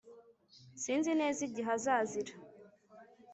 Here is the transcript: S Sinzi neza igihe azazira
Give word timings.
S 0.53 0.55
Sinzi 0.83 1.11
neza 1.21 1.39
igihe 1.47 1.69
azazira 1.77 2.33